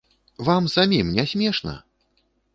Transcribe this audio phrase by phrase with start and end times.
[0.47, 1.77] Вам самім не смешна?!